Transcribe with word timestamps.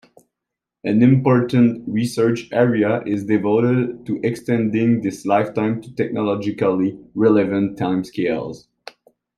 An 0.83 1.03
important 1.03 1.87
research 1.87 2.49
area 2.51 3.03
is 3.05 3.23
devoted 3.27 4.03
to 4.07 4.19
extending 4.23 4.99
this 5.03 5.27
lifetime 5.27 5.79
to 5.79 5.93
technologically 5.93 6.97
relevant 7.13 7.77
timescales. 7.77 8.65